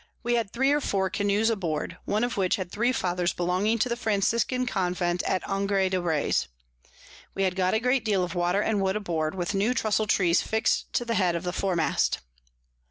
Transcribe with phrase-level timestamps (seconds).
[0.23, 3.87] We had three or four Canoes aboard, one of which had three Fathers belonging to
[3.87, 6.47] the Franciscan Convent at Angre de Reys.
[7.35, 10.41] We had got a great deal of Water and Wood aboard, with new Trusle Trees
[10.41, 12.17] fix'd to the head of the Fore Mast.